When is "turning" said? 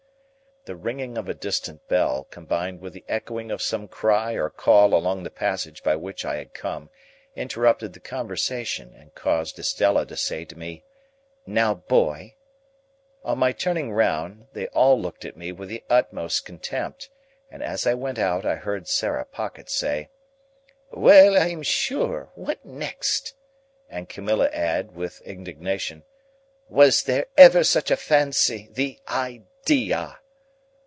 13.53-13.91